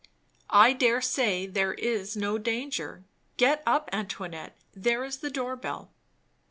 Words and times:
"I 0.49 0.73
dare 0.73 0.99
say 0.99 1.45
there 1.45 1.75
is 1.75 2.17
no 2.17 2.39
danger. 2.39 3.03
Get 3.37 3.61
up, 3.67 3.87
Antoinette! 3.93 4.55
there 4.73 5.03
is 5.03 5.17
the 5.17 5.29
door 5.29 5.55
bell." 5.55 5.91